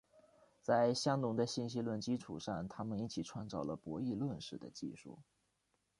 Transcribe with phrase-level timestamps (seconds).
[0.63, 5.19] 在香农的信息论基础上他们一起创造了博弈论似的技术。